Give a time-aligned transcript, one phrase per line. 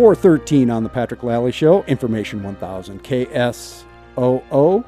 [0.00, 4.82] 413 on the Patrick Lally Show, Information 1000 KSOO.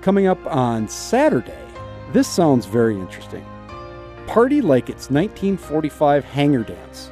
[0.00, 1.62] Coming up on Saturday,
[2.14, 3.44] this sounds very interesting.
[4.26, 7.10] Party like it's 1945 hangar dance.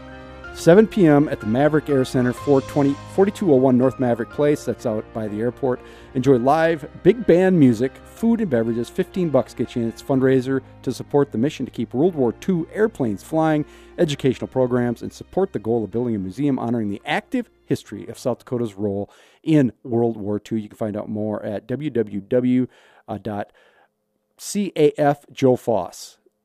[0.58, 1.28] 7 p.m.
[1.28, 4.64] at the Maverick Air Center, 420, 4201 North Maverick Place.
[4.64, 5.78] That's out by the airport.
[6.14, 8.88] Enjoy live big band music, food and beverages.
[8.88, 9.88] 15 bucks get you in.
[9.88, 13.64] It's fundraiser to support the mission to keep World War II airplanes flying,
[13.98, 18.18] educational programs, and support the goal of building a museum honoring the active history of
[18.18, 19.08] South Dakota's role
[19.44, 20.60] in World War II.
[20.60, 22.68] You can find out more at www.cafjoefoss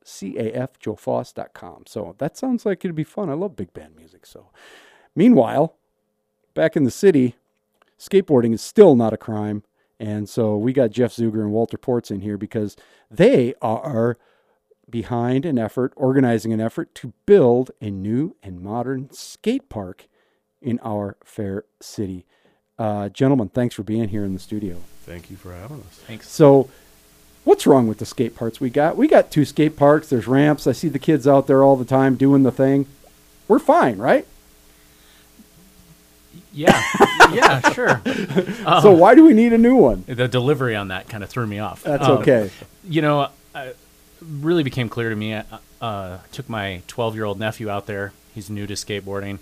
[0.04, 1.84] cafjoefoss.com.
[1.86, 3.30] So that sounds like it'd be fun.
[3.30, 4.26] I love big band music.
[4.26, 4.50] So,
[5.14, 5.76] meanwhile,
[6.54, 7.36] back in the city,
[7.98, 9.62] skateboarding is still not a crime.
[10.00, 12.76] And so we got Jeff Zuger and Walter Ports in here because
[13.10, 14.18] they are
[14.90, 20.08] behind an effort, organizing an effort to build a new and modern skate park
[20.60, 22.26] in our fair city.
[22.78, 24.76] Uh, gentlemen, thanks for being here in the studio.
[25.04, 26.00] Thank you for having us.
[26.06, 26.28] Thanks.
[26.28, 26.68] So,
[27.44, 28.96] what's wrong with the skate parks we got?
[28.96, 30.08] We got two skate parks.
[30.08, 30.66] There's ramps.
[30.66, 32.86] I see the kids out there all the time doing the thing.
[33.48, 34.26] We're fine, right?
[36.52, 36.80] Yeah,
[37.32, 38.00] yeah, sure.
[38.64, 40.04] Um, so why do we need a new one?
[40.06, 41.82] the delivery on that kind of threw me off.
[41.82, 42.50] That's Um, okay.
[42.88, 43.72] You know, I,
[44.22, 45.34] really became clear to me.
[45.34, 45.44] I
[45.80, 48.12] uh, took my 12 year old nephew out there.
[48.34, 49.38] He's new to skateboarding.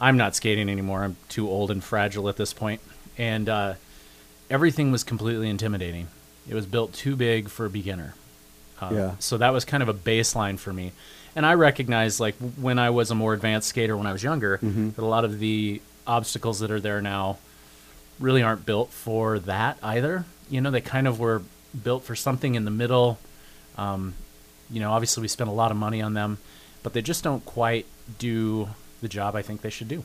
[0.00, 1.04] I'm not skating anymore.
[1.04, 2.80] I'm too old and fragile at this point.
[3.16, 3.74] And uh,
[4.50, 6.08] everything was completely intimidating.
[6.48, 8.14] It was built too big for a beginner.
[8.80, 9.10] Uh, Yeah.
[9.18, 10.92] So that was kind of a baseline for me.
[11.36, 14.58] And I recognized, like, when I was a more advanced skater when I was younger,
[14.58, 14.90] Mm-hmm.
[14.90, 17.38] that a lot of the obstacles that are there now
[18.18, 20.24] really aren't built for that either.
[20.50, 21.42] You know, they kind of were
[21.84, 23.18] built for something in the middle.
[23.78, 24.14] Um,
[24.70, 26.38] you know, obviously we spent a lot of money on them,
[26.82, 27.86] but they just don't quite
[28.18, 28.68] do
[29.02, 30.04] the job I think they should do.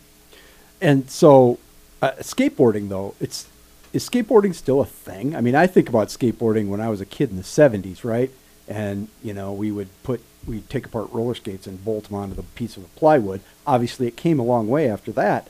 [0.82, 1.58] And so,
[2.02, 3.48] uh, skateboarding though, it's
[3.96, 5.36] is skateboarding still a thing?
[5.36, 8.30] I mean, I think about skateboarding when I was a kid in the '70s, right?
[8.68, 12.36] And you know, we would put we'd take apart roller skates and bolt them onto
[12.36, 13.40] the piece of plywood.
[13.66, 15.48] Obviously, it came a long way after that.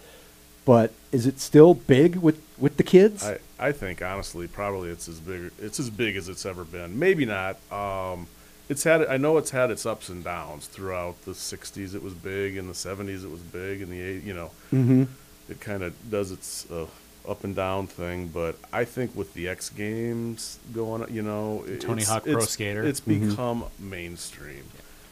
[0.64, 3.26] But is it still big with with the kids?
[3.26, 7.00] I, I think honestly, probably it's as big it's as big as it's ever been.
[7.00, 7.58] Maybe not.
[7.72, 8.28] Um,
[8.70, 11.96] it's had I know it's had its ups and downs throughout the '60s.
[11.96, 13.24] It was big in the '70s.
[13.24, 14.24] It was big in the eight.
[14.24, 15.04] You know, mm-hmm.
[15.50, 16.86] it kind of does its uh,
[17.28, 18.28] up and down thing.
[18.28, 22.34] But I think with the X Games going, on, you know, Tony it's- Hawk Pro
[22.34, 22.84] it's- Skater.
[22.84, 23.30] it's Mhm.
[23.30, 24.64] become mainstream.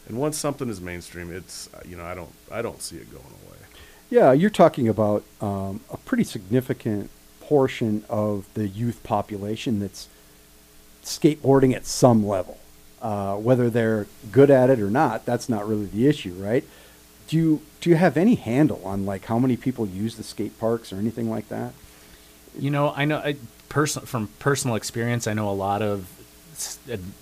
[0.07, 3.24] And once something is mainstream, it's you know I don't I don't see it going
[3.25, 3.57] away.
[4.09, 7.09] Yeah, you're talking about um, a pretty significant
[7.40, 10.07] portion of the youth population that's
[11.03, 12.57] skateboarding at some level.
[13.01, 16.63] Uh, whether they're good at it or not, that's not really the issue, right?
[17.28, 20.57] Do you do you have any handle on like how many people use the skate
[20.59, 21.74] parks or anything like that?
[22.58, 23.36] You know, I know I,
[23.69, 26.08] person from personal experience, I know a lot of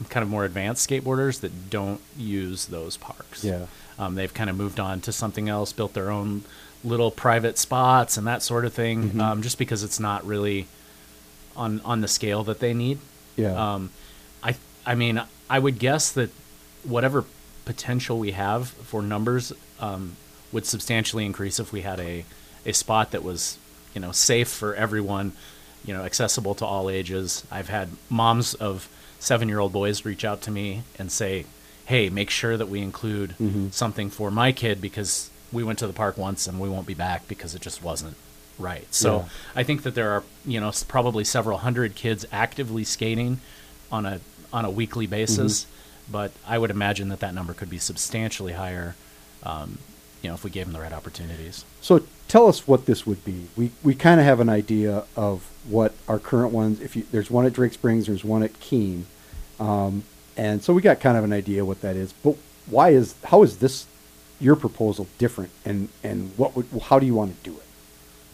[0.09, 3.43] kind of more advanced skateboarders that don't use those parks.
[3.43, 3.65] Yeah.
[3.97, 6.43] um, they've kind of moved on to something else, built their own
[6.83, 9.21] little private spots and that sort of thing, Mhm.
[9.21, 10.67] um, just because it's not really
[11.55, 12.97] on on the scale that they need.
[13.35, 13.73] Yeah.
[13.73, 13.91] Um,
[14.43, 14.55] I
[14.85, 16.31] I mean, I would guess that
[16.83, 17.25] whatever
[17.65, 20.15] potential we have for numbers um,
[20.51, 22.25] would substantially increase if we had a
[22.65, 23.57] a spot that was
[23.93, 25.33] you know safe for everyone,
[25.85, 27.43] you know, accessible to all ages.
[27.51, 28.87] I've had moms of
[29.19, 31.45] seven year old boys reach out to me and say,
[31.85, 33.73] "Hey, make sure that we include Mhm.
[33.73, 36.93] something for my kid because we went to the park once and we won't be
[36.93, 38.15] back because it just wasn't."
[38.59, 38.85] Right.
[38.93, 39.23] So Yeah.
[39.55, 43.39] I think that there are, you know, probably several hundred kids actively skating
[43.91, 44.19] on a
[44.53, 45.65] on a weekly basis,
[46.11, 48.95] but I would imagine that that number could be substantially higher,
[49.43, 49.77] um,
[50.21, 51.65] you know, if we gave them the right opportunities.
[51.81, 53.47] So tell us what this would be.
[53.55, 56.79] We we kind of have an idea of what our current ones.
[56.79, 59.03] If you, there's one at Drake Springs, there's one at Kuehn,
[59.59, 60.03] um,
[60.37, 62.13] and so we got kind of an idea what that is.
[62.13, 62.37] But
[62.67, 63.87] why is how is this
[64.39, 67.65] your proposal different, and and what would how do you want to do it?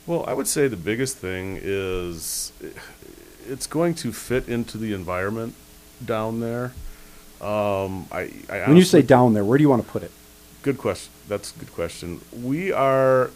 [0.05, 2.53] Well, I would say the biggest thing is
[3.47, 5.55] it's going to fit into the environment
[6.03, 6.73] down there.
[7.41, 10.11] Um, I, I When you say down there, where do you want to put it?
[10.61, 11.11] Good question.
[11.27, 12.21] That's a good question.
[12.33, 13.29] We are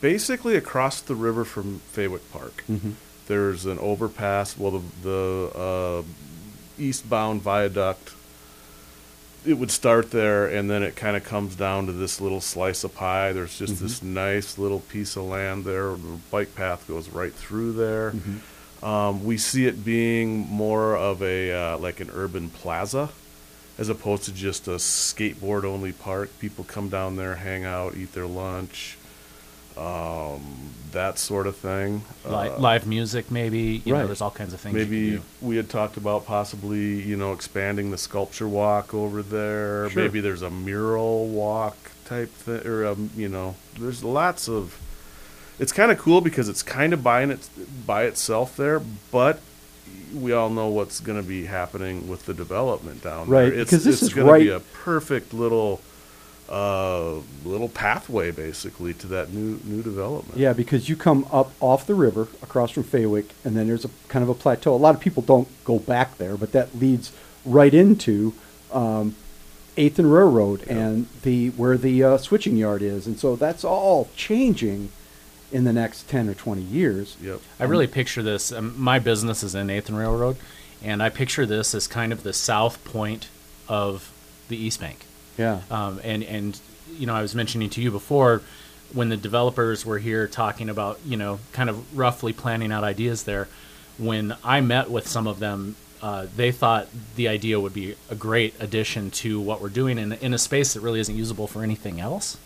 [0.00, 2.64] basically across the river from Fawick Park.
[2.70, 2.92] Mm-hmm.
[3.26, 4.56] There's an overpass.
[4.58, 6.02] Well, the the uh,
[6.82, 8.12] eastbound viaduct.
[9.46, 12.82] It would start there, and then it kind of comes down to this little slice
[12.84, 13.32] of pie.
[13.32, 13.84] There's just Mm-hmm.
[13.84, 15.92] this nice little piece of land there.
[15.92, 18.10] The bike path goes right through there.
[18.10, 18.84] Mm-hmm.
[18.84, 23.10] Um, we see it being more of a uh, like an urban plaza,
[23.78, 26.30] as opposed to just a skateboard only park.
[26.40, 28.96] People come down there, hang out, eat their lunch,
[29.76, 30.42] um,
[30.90, 32.02] that sort of thing.
[32.24, 33.80] Li- Uh, live music, maybe.
[33.84, 34.00] You Right.
[34.00, 34.74] know, there's all kinds of things.
[34.74, 35.22] you can Maybe do.
[35.40, 39.88] we had talked about possibly, you know, expanding the sculpture walk over there.
[39.90, 40.02] Sure.
[40.02, 44.76] Maybe there's a mural walk type thing, or um, you know, there's lots of.
[45.60, 47.48] It's kind of cool because it's kind of by it
[47.86, 48.80] by itself there,
[49.12, 49.40] but
[50.14, 53.60] we all know what's going to be happening with the development down Right, there.
[53.60, 55.80] It's, because this it's is gonna be a perfect little,
[56.48, 60.38] uh, little pathway basically to that new new development.
[60.38, 63.90] Yeah, because you come up off the river across from Fawick, and then there's a
[64.08, 64.74] kind of a plateau.
[64.74, 67.12] A lot of people don't go back there, but that leads
[67.44, 68.32] right into
[68.72, 69.14] um,
[69.76, 70.78] Eighth and Railroad Yeah.
[70.78, 74.88] and the where the uh, switching yard is, and so that's all changing
[75.50, 77.16] in the next ten or twenty years.
[77.22, 77.40] Yep.
[77.58, 78.52] I really picture this.
[78.52, 80.36] Um, my business is in Eighth and Railroad,
[80.82, 83.28] and I picture this as kind of the south point
[83.68, 84.12] of
[84.48, 85.04] the East Bank.
[85.36, 86.60] Yeah, Um, and and
[86.96, 88.42] you know, I was mentioning to you before
[88.92, 93.24] when the developers were here talking about you know kind of roughly planning out ideas
[93.24, 93.48] there.
[93.98, 96.86] When I met with some of them, uh, they thought
[97.16, 100.74] the idea would be a great addition to what we're doing in in a space
[100.74, 102.36] that really isn't usable for anything else.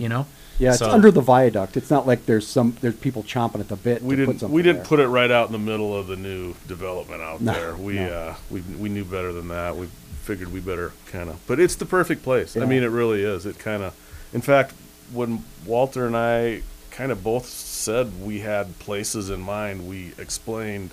[0.00, 0.26] You know.
[0.60, 0.70] Yeah.
[0.70, 1.76] It's So- under the viaduct.
[1.76, 4.02] It's not like there's some there's people chomping at the bit.
[4.02, 4.86] we to didn't we didn't there.
[4.86, 7.74] put it right out in the middle of the new development out No, there.
[7.76, 8.08] We no.
[8.12, 9.76] uh we we knew better than that.
[9.76, 9.86] We
[10.22, 11.36] figured we better kind of.
[11.46, 12.54] But it's the perfect place.
[12.54, 12.62] Yeah.
[12.62, 13.46] I mean, it really is.
[13.46, 13.94] It kind of.
[14.32, 14.74] In fact,
[15.12, 20.90] when Walter and I kind of both said we had places in mind, we explained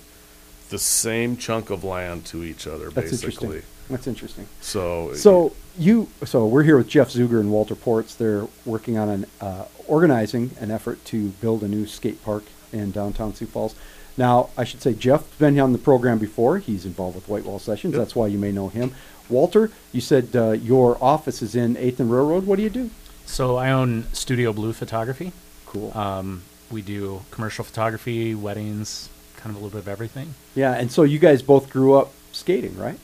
[0.70, 3.46] the same chunk of land to each other, That's basically.
[3.58, 3.62] interesting.
[3.90, 4.46] That's interesting.
[4.60, 8.14] So So you, so we're here with Jeff Zuger and Walter Ports.
[8.14, 12.90] They're working on an uh, organizing an effort to build a new skate park in
[12.90, 13.74] downtown Sioux Falls.
[14.16, 16.58] Now, I should say Jeff's been on the program before.
[16.58, 17.94] He's involved with Whitewall Sessions.
[17.94, 18.00] Yep.
[18.00, 18.94] That's why you may know him.
[19.28, 22.44] Walter, you said uh, your office is in Eighth and Railroad.
[22.46, 22.90] What do you do?
[23.26, 25.32] So I own Studio Blue Photography.
[25.66, 25.96] Cool.
[25.96, 30.34] Um, we do commercial photography, weddings, kind of a little bit of everything.
[30.54, 32.98] yeah, and so you guys both grew up skating, right?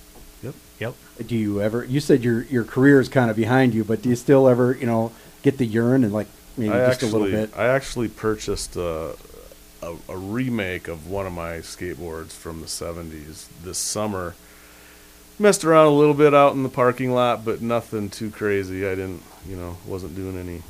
[0.78, 0.94] Yep.
[1.18, 1.26] Yep.
[1.28, 1.84] Do you ever?
[1.84, 4.74] You said your your career is kind of behind you, but do you still ever,
[4.74, 5.12] you know,
[5.42, 6.26] get the urine and like
[6.56, 7.56] maybe I just actually, a little bit?
[7.56, 9.16] I actually purchased a,
[9.82, 14.34] a, a remake of one of my skateboards from the 70s this summer.
[15.38, 18.86] Messed around a little bit out in the parking lot, but nothing too crazy.
[18.86, 20.62] I didn't, you know, wasn't doing any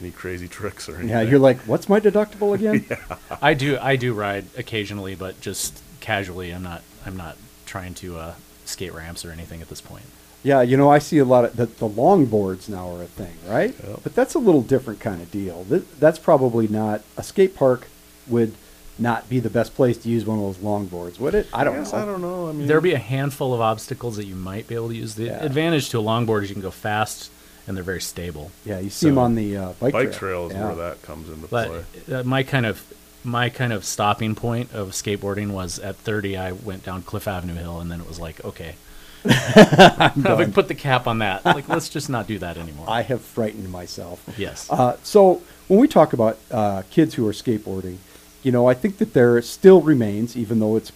[0.00, 1.10] any crazy tricks or anything.
[1.10, 2.86] Yeah, you're like, what's my deductible again?
[3.42, 6.50] I do I do ride occasionally, but just casually.
[6.50, 7.36] I'm not I'm not
[7.66, 8.34] trying to uh,
[8.68, 10.04] skate ramps or anything at this point.
[10.42, 13.34] Yeah, you know, I see a lot of the, the longboards now are a thing,
[13.48, 13.74] right?
[13.86, 14.00] Yep.
[14.04, 15.64] But that's a little different kind of deal.
[15.68, 17.88] Th- that's probably not a skate park
[18.28, 18.52] would
[18.98, 21.48] not be the best place to use one of those longboards, would it?
[21.52, 21.98] I don't Yes, know.
[21.98, 22.48] I don't know.
[22.48, 25.16] I mean, There'll be a handful of obstacles that you might be able to use.
[25.16, 25.44] The Yeah.
[25.44, 27.30] advantage to a longboard is you can go fast
[27.66, 28.52] and they're very stable.
[28.64, 30.48] Yeah, you see them on the uh, bike, bike trail.
[30.48, 30.66] trail is Yeah.
[30.66, 32.14] where that comes into But play.
[32.16, 32.82] uh, my kind of
[33.26, 36.36] my kind of stopping point of skateboarding was at 30.
[36.36, 38.76] I went down Cliff Avenue Hill, and then it was like, okay,
[39.24, 41.44] would put the cap on that.
[41.44, 42.86] Like, let's just not do that anymore.
[42.88, 44.24] I have frightened myself.
[44.38, 44.70] yes.
[44.70, 47.96] Uh, so when we talk about uh, kids who are skateboarding,
[48.42, 50.92] you know, I think that there still remains, even though it's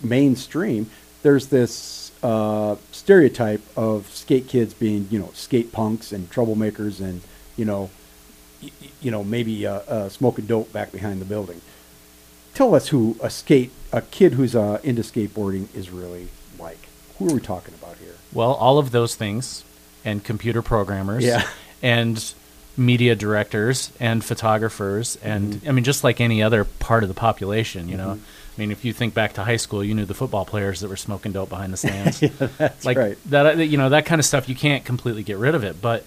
[0.00, 0.88] mainstream,
[1.22, 7.22] there's this uh, stereotype of skate kids being, you know, skate punks and troublemakers, and
[7.56, 7.90] you know,
[9.00, 11.60] you know, maybe uh, uh, smoking dope back behind the building.
[12.54, 16.28] Tell us who a skate a kid who's uh, into skateboarding is really
[16.58, 16.78] like.
[17.18, 18.14] Who are we talking about here?
[18.32, 19.64] Well, all of those things,
[20.04, 21.46] and computer programmers, Yeah.
[21.82, 22.32] and
[22.76, 25.68] media directors, and photographers, and Mm-hmm.
[25.68, 28.12] I mean, just like any other part of the population, you know.
[28.12, 30.88] I mean, if you think back to high school, you knew the football players that
[30.88, 32.20] were smoking dope behind the stands.
[32.58, 33.18] That's like right.
[33.26, 34.48] that, uh, you know, that kind of stuff.
[34.48, 36.04] You can't completely get rid of it, but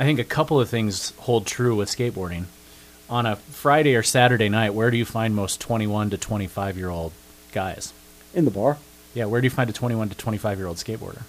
[0.00, 2.44] I think a couple of things hold true with skateboarding.
[3.10, 6.88] On a Friday or Saturday night, where do you find most 21 to 25 year
[6.88, 7.12] old
[7.52, 7.92] guys?
[8.32, 8.78] In the bar.
[9.12, 11.22] Yeah, where do you find a 21 to 25 year old skateboarder?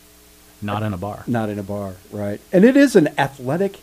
[0.62, 1.24] Not in a bar.
[1.28, 2.40] Not in a bar, right?
[2.54, 3.80] And it is an athletic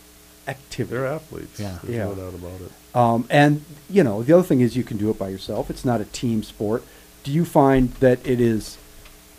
[0.47, 0.95] activity.
[0.95, 1.59] They're athletes.
[1.59, 1.77] Yeah.
[1.83, 2.05] There's Yeah.
[2.05, 2.71] no doubt about it.
[2.95, 5.69] Um, and you know, the other thing is you can do it by yourself.
[5.69, 6.83] It's not a team sport.
[7.23, 8.77] Do you find that it is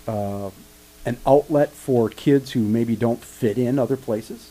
[0.06, 0.50] uh,
[1.04, 4.48] an outlet for kids who maybe don't fit in other places?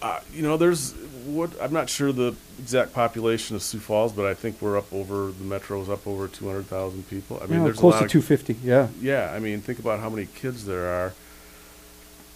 [0.00, 0.92] Uh, you know, there's
[1.26, 4.92] what I'm not sure the exact population of Sioux Falls, but I think we're up
[4.92, 7.38] over the metro is up over 200,000 people.
[7.42, 8.56] I mean, Yeah, there's close a lot to of, 250.
[8.62, 11.14] Yeah, Yeah, I mean, think about how many kids there are.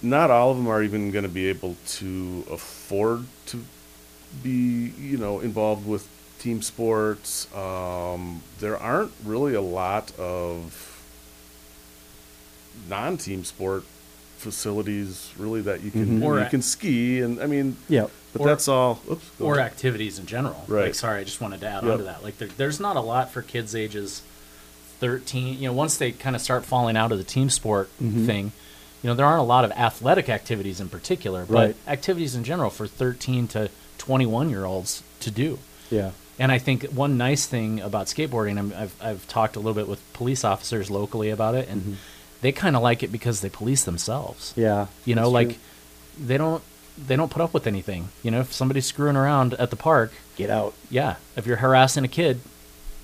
[0.03, 3.65] Not all of them are even going to be able to afford to
[4.43, 6.09] be, you know, involved with
[6.41, 7.53] team sports.
[7.55, 10.89] Um, there aren't really a lot of
[12.89, 13.85] non-team sport
[14.43, 18.07] facilities really that you can Or you a- can ski and I mean Yeah.
[18.33, 19.67] but Or- that's all oops, go or ahead.
[19.73, 20.65] activities in general.
[20.69, 20.87] Right.
[20.87, 21.93] Like, sorry, I just wanted to add Yep.
[21.93, 22.23] on to that.
[22.23, 24.23] Like, there, there's not a lot for kids ages
[25.01, 25.59] 13.
[25.61, 28.27] You know, once they kind of start falling out of the team sport Mm-hmm.
[28.27, 28.53] thing,
[29.03, 31.77] you know, there aren't a lot of athletic activities in particular, but Right.
[31.89, 33.69] activities in general for 13 to
[33.99, 35.59] 21 year olds to do.
[35.91, 36.11] Yeah.
[36.39, 39.89] And I think one nice thing about skateboarding, I'm, I've, I've talked a little bit
[39.89, 41.99] with police officers locally about it, and
[42.43, 44.51] they kind of like it because they police themselves.
[44.51, 44.61] Mm-hmm.
[44.61, 44.87] Yeah.
[45.07, 45.57] You know, like true.
[46.27, 46.63] they don't
[46.99, 48.11] they don't put up with anything.
[48.23, 50.75] You know, if somebody's screwing around at the park, get out.
[50.91, 52.41] yeah, if you're harassing a kid,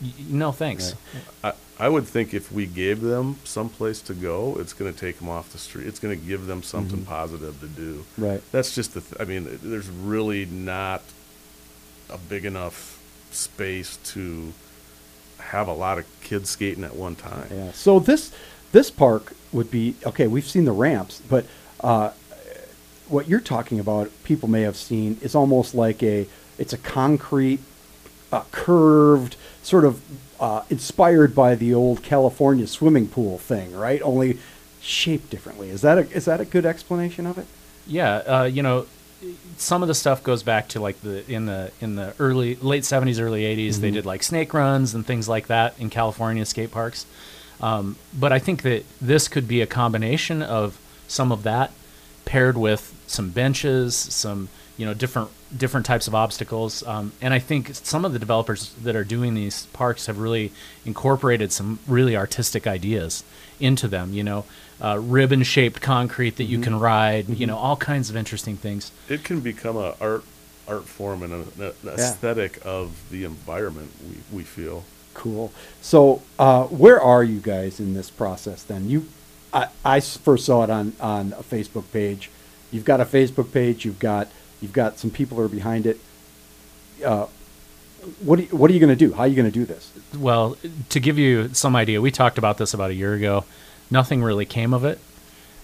[0.02, 0.94] y- y- no thanks.
[1.42, 4.98] I, I would think if we gave them some place to go, it's going to
[4.98, 5.86] take them off the street.
[5.86, 8.04] It's going to give them something positive to do.
[8.18, 8.42] Right.
[8.52, 9.00] That's just the.
[9.00, 11.02] Th- I mean, there's really not
[12.10, 14.52] a big enough space to
[15.38, 17.48] have a lot of kids skating at one time.
[17.50, 17.72] Yeah.
[17.72, 18.32] So this
[18.72, 20.26] this park would be okay.
[20.26, 21.46] We've seen the ramps, but
[21.80, 22.10] uh,
[23.08, 26.26] what you're talking about, people may have seen, is almost like a
[26.58, 27.60] it's a concrete,
[28.32, 30.02] uh, curved, sort of
[30.40, 34.00] uh, inspired by the old California swimming pool thing, right?
[34.02, 34.38] Only
[34.80, 35.70] shaped differently.
[35.70, 37.46] Is that a is that a good explanation of it?
[37.86, 38.86] Yeah, uh, you know,
[39.56, 42.84] some of the stuff goes back to like the in the in the early late
[42.84, 46.70] seventies, early 80s They did like snake runs and things like that in California skate
[46.70, 47.06] parks.
[47.60, 51.72] Um, but I think that this could be a combination of some of that
[52.24, 57.38] paired with some benches, some you know different different types of obstacles, um, and I
[57.38, 60.52] think some of the developers that are doing these parks have really
[60.84, 63.24] incorporated some really artistic ideas
[63.58, 64.12] into them.
[64.12, 64.44] You know,
[64.80, 67.28] uh, ribbon shaped concrete that you can ride.
[67.28, 68.92] You know, all kinds of interesting things.
[69.08, 70.24] It can become a art
[70.68, 73.90] art form and an, an aesthetic of the environment.
[74.08, 74.84] We we feel.
[75.14, 75.52] Cool.
[75.80, 78.88] So, uh, where are you guys in this process then?
[78.88, 79.06] You,
[79.52, 82.30] I first saw it on, on a Facebook page.
[82.70, 83.84] You've got a Facebook page.
[83.84, 84.28] You've got
[84.60, 85.98] you've got some people who are behind it.
[87.04, 87.26] Uh,
[88.20, 89.12] what are you, what are you going to do?
[89.12, 89.92] How are you going to do this?
[90.16, 90.56] Well,
[90.90, 93.44] to give you some idea, we talked about this about a year ago.
[93.90, 94.98] Nothing really came of it.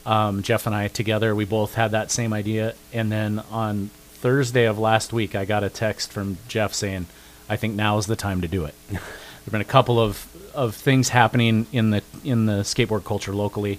[0.06, 2.74] Um, Jeff and I together, we both had that same idea.
[2.92, 7.06] And then on Thursday of last week, I got a text from Jeff saying,
[7.48, 8.74] "I think now is the time to do it."
[9.44, 13.78] There've been a couple of, of things happening in the in the skateboard culture locally,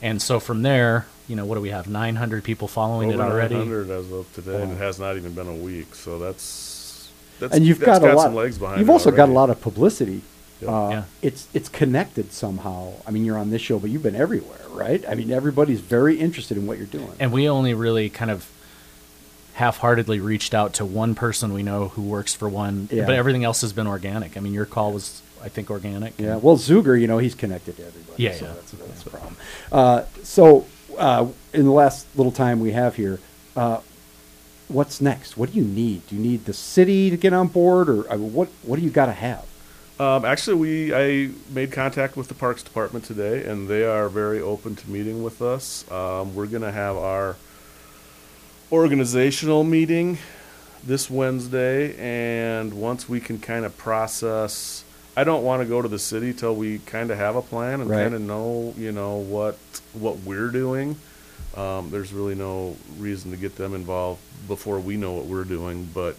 [0.00, 1.88] and so from there, you know, what do we have?
[1.88, 3.54] Nine hundred people following Over it already.
[3.56, 5.94] 900 as of today, and it has not even been a week.
[5.94, 8.22] So that's that's and you've that's got, a lot.
[8.22, 8.80] some legs behind.
[8.80, 10.22] you've it also got a lot of publicity.
[10.62, 10.70] Yep.
[10.70, 11.04] Uh, Yeah.
[11.20, 12.94] It's it's connected somehow.
[13.06, 15.04] I mean, you're on this show, but you've been everywhere, right?
[15.06, 17.12] I mean, everybody's very interested in what you're doing.
[17.20, 18.48] and we only really kind of
[19.54, 23.06] half-heartedly reached out to one person we know who works for one Yeah.
[23.06, 26.36] but everything else has been organic i mean your call was i think organic Yeah,
[26.36, 28.22] well, Zuger, you know, he's connected to everybody.
[28.22, 28.52] Yeah, so yeah.
[28.54, 29.36] That's, that's the problem.
[29.70, 30.66] Uh, so,
[30.98, 33.18] uh, in the last little time we have here,
[33.56, 33.80] uh,
[34.68, 35.36] what's next?
[35.36, 36.06] What do you need?
[36.06, 38.82] Do you need the city to get on board, or I mean, what what do
[38.82, 39.44] you got to have?
[40.00, 44.40] Um, actually, we I made contact with the Parks Department today, and they are very
[44.40, 45.84] open to meeting with us.
[45.90, 47.36] Um, we're going to have our
[48.74, 50.18] organizational meeting
[50.84, 54.84] this Wednesday, and once we can kind of process,
[55.16, 57.80] I don't want to go to the city till we kind of have a plan
[57.80, 58.02] and Right.
[58.02, 59.56] kind of know, you know, what
[59.92, 60.96] what we're doing.
[61.56, 65.88] Um, there's really no reason to get them involved before we know what we're doing,
[65.94, 66.16] but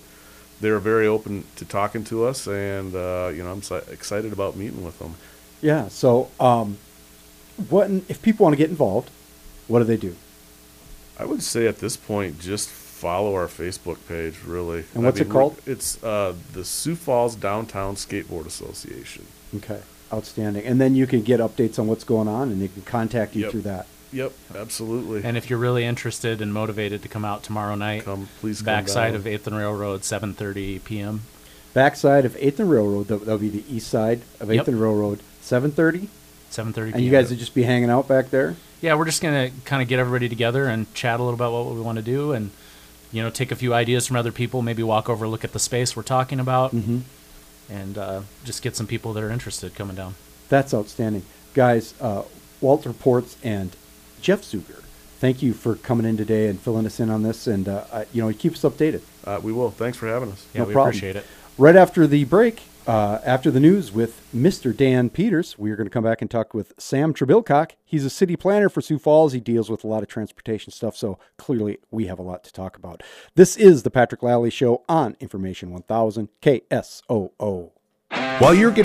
[0.61, 4.55] they're very open to talking to us, and uh, you know, I'm si- excited about
[4.55, 5.15] meeting with them.
[5.61, 5.89] Yeah.
[5.89, 6.77] So, um,
[7.69, 9.09] what if people want to get involved?
[9.67, 10.15] What do they do?
[11.19, 14.85] I would say at this point, just follow our Facebook page, really.
[14.93, 15.59] And I what's it called?
[15.65, 19.25] It's uh, the Sioux Falls Downtown Skateboard Association.
[19.55, 19.79] Okay,
[20.13, 20.65] outstanding.
[20.65, 23.43] And then you can get updates on what's going on, and they can contact you
[23.43, 23.51] Yep.
[23.51, 23.87] through that.
[24.13, 25.23] Yep, absolutely.
[25.25, 28.65] and if you're really interested and motivated to come out tomorrow night come, please come
[28.67, 29.15] backside down.
[29.21, 31.21] of 8th and railroad 7.30 p.m
[31.73, 34.67] Backside of Eighth and Railroad, that- that'll be the east side of Eighth Yep.
[34.69, 36.07] and Railroad, seven thirty.
[36.49, 38.55] 7.30 And you guys would just be hanging out back there.
[38.85, 41.51] Yeah we're just going to kind of get everybody together and chat a little about
[41.53, 42.51] what we want to do and
[43.11, 45.59] you know take a few ideas from other people maybe walk over look at the
[45.59, 46.99] space we're talking about Mm-hmm.
[47.69, 50.15] and uh, just get some people that are interested coming down
[50.49, 51.23] That's outstanding.
[51.53, 52.23] Guys, uh,
[52.61, 53.75] Walter Ports and
[54.21, 54.81] Jeff Zuger,
[55.19, 57.47] thank you for coming in today and filling us in on this.
[57.47, 59.01] And, uh, you know, keep us updated.
[59.23, 59.71] Uh, we will.
[59.71, 60.45] Thanks for having us.
[60.53, 60.89] yeah No we problem.
[60.89, 61.25] appreciate it
[61.57, 64.75] Right after the break, uh, after the news with Mr.
[64.75, 67.71] Dan Peters, we are going to come back and talk with Sam Trebilcock.
[67.83, 69.33] He's a city planner for Sioux Falls.
[69.33, 72.53] He deals with a lot of transportation stuff, so clearly we have a lot to
[72.53, 73.01] talk about.
[73.35, 77.71] This is the Patrick Lally Show on Information 1000 KSOO.
[78.09, 78.73] While you're getting